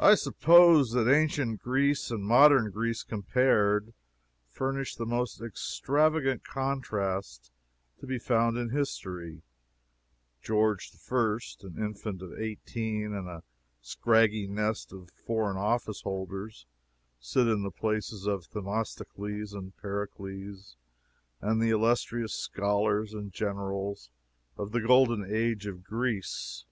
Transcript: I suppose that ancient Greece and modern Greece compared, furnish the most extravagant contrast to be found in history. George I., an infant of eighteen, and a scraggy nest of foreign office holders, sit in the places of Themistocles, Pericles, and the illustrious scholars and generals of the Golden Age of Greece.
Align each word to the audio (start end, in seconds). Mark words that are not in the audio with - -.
I 0.00 0.16
suppose 0.16 0.90
that 0.94 1.08
ancient 1.08 1.60
Greece 1.62 2.10
and 2.10 2.24
modern 2.24 2.72
Greece 2.72 3.04
compared, 3.04 3.94
furnish 4.48 4.96
the 4.96 5.06
most 5.06 5.40
extravagant 5.40 6.42
contrast 6.42 7.52
to 8.00 8.06
be 8.08 8.18
found 8.18 8.58
in 8.58 8.70
history. 8.70 9.42
George 10.42 10.90
I., 11.08 11.38
an 11.60 11.76
infant 11.78 12.20
of 12.20 12.32
eighteen, 12.36 13.14
and 13.14 13.28
a 13.28 13.44
scraggy 13.80 14.48
nest 14.48 14.92
of 14.92 15.10
foreign 15.12 15.56
office 15.56 16.00
holders, 16.02 16.66
sit 17.20 17.46
in 17.46 17.62
the 17.62 17.70
places 17.70 18.26
of 18.26 18.48
Themistocles, 18.50 19.52
Pericles, 19.80 20.76
and 21.40 21.62
the 21.62 21.70
illustrious 21.70 22.34
scholars 22.34 23.14
and 23.14 23.32
generals 23.32 24.10
of 24.56 24.72
the 24.72 24.80
Golden 24.80 25.24
Age 25.32 25.68
of 25.68 25.84
Greece. 25.84 26.64